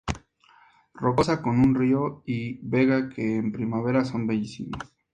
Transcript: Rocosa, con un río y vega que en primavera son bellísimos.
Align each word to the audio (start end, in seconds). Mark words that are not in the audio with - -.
Rocosa, 0.95 1.43
con 1.43 1.59
un 1.59 1.75
río 1.75 2.23
y 2.25 2.57
vega 2.67 3.07
que 3.07 3.35
en 3.35 3.51
primavera 3.51 4.03
son 4.03 4.25
bellísimos. 4.25 4.79